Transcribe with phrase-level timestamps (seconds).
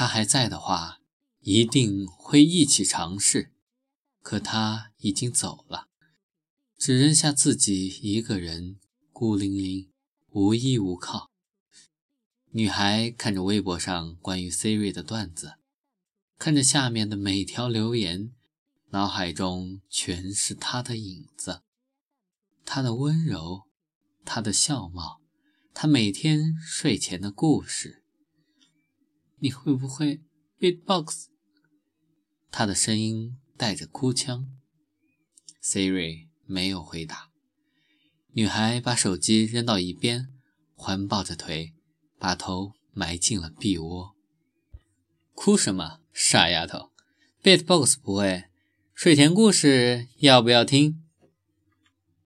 [0.00, 1.02] 他还在的话，
[1.40, 3.52] 一定会一起尝试。
[4.22, 5.88] 可他已经走了，
[6.78, 8.78] 只扔下自己一个人，
[9.12, 9.90] 孤零零，
[10.30, 11.30] 无依无靠。
[12.52, 15.56] 女孩看着微博上关于 Siri 的段子，
[16.38, 18.32] 看着下面的每条留言，
[18.92, 21.60] 脑海中全是他的影子，
[22.64, 23.64] 他的温柔，
[24.24, 25.20] 他的笑貌，
[25.74, 27.99] 他每天睡前的故事。
[29.42, 30.20] 你会不会
[30.58, 31.26] beatbox？
[32.50, 34.48] 他的声音带着哭腔。
[35.62, 37.30] Siri 没有回答。
[38.32, 40.28] 女孩把手机扔到一边，
[40.74, 41.72] 环抱着腿，
[42.18, 44.14] 把头埋进了臂窝。
[45.34, 46.90] 哭什么，傻丫头
[47.42, 48.44] ？beatbox 不会，
[48.92, 51.02] 睡前故事要不要听？